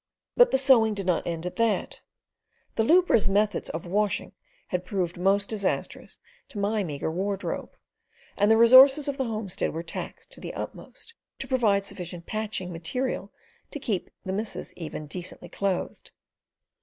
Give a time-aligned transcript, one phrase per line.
[0.35, 2.01] But the sewing did not end at that.
[2.73, 4.31] The lubras' methods of washing
[4.69, 6.17] had proved most disastrous
[6.49, 7.77] to my meagre wardrobe;
[8.35, 12.71] and the resources of the homestead were taxed to the utmost to provide sufficient patching
[12.73, 13.31] material
[13.69, 16.09] to keep the missus even decently clothed.